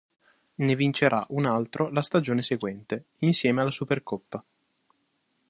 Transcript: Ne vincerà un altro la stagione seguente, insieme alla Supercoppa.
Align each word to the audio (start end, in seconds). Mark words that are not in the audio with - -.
Ne 0.69 0.75
vincerà 0.75 1.23
un 1.29 1.45
altro 1.45 1.89
la 1.91 2.01
stagione 2.01 2.41
seguente, 2.41 3.05
insieme 3.19 3.61
alla 3.61 3.69
Supercoppa. 3.69 4.43